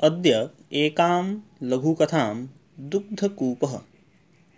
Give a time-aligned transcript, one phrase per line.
[0.00, 2.46] अद्य एकां लघुकथां
[2.80, 3.80] दुग्धकूपः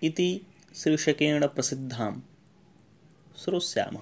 [0.03, 2.21] इति शीर्षकेण प्रसिद्धां
[3.37, 4.01] श्रोष्यामः।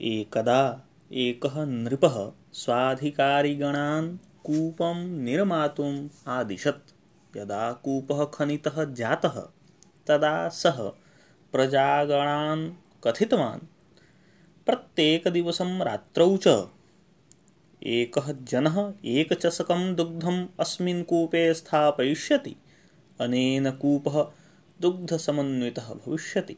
[0.00, 6.92] एकदा एकः नृपः स्वाधिकारिगणान् कूपं निर्मातुम् आदिशत्।
[7.36, 9.48] यदा कूपः खनितः जातः
[10.06, 10.88] तदा सः
[11.52, 12.70] प्रजागणान्
[13.04, 13.60] कथितवान्।
[14.66, 16.48] प्रत्येकदिवसं रात्रौ च
[17.86, 22.56] एकः जनः एकचषकं दुग्धम् अस्मिन् कूपे स्थापयिष्यति।
[23.20, 24.26] अनेन कूपः
[24.80, 26.56] दुग्धसमन्वितः भविष्यति।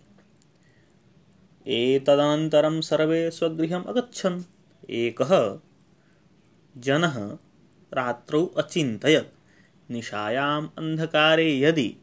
[1.66, 4.42] एतदनन्तरं सर्वे स्वगृहम् अगच्छन्।
[4.90, 5.58] एकः
[6.76, 7.38] जनः
[7.94, 9.34] रात्रौ अचिन्तयत्।
[9.90, 11.96] निशायाम् अन्धकारे यदि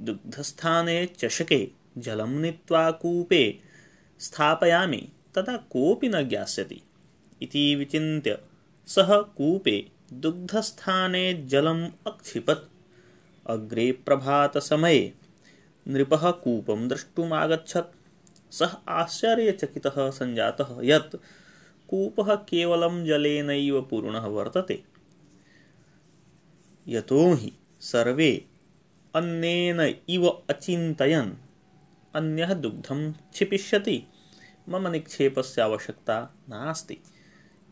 [0.00, 1.68] दुग्धस्थाने चषके
[1.98, 3.58] जलं नीत्वा कूपे
[4.18, 6.82] स्थापयामि तदा कोऽपि न ज्ञास्यति।
[7.42, 8.47] इति विचिन्त्य
[8.88, 12.70] सः कूपे दुग्धस्थाने जलम् अक्षिपत्।
[13.46, 15.14] अग्रे प्रभातसमये
[15.88, 17.96] नृपः कूपं द्रष्टुमागच्छत्।
[18.52, 21.16] सः आश्चर्यचकितः सञ्जातः यत्
[21.88, 24.84] कूपः केवलं जलेनैव पूर्णः वर्तते।
[26.88, 28.44] यतो हि सर्वे
[29.14, 31.32] अन्नेन इव अचिन्तयन्
[32.14, 34.02] अन्यः दुग्धं क्षिपिष्यति।
[34.68, 36.98] मम निक्षेपस्य आवश्यकता नास्ति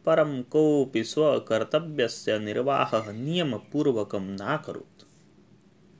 [0.06, 5.05] परं कोऽपि स्वकर्तव्यस्य निर्वाहः नियमपूर्वकं नाकरोत्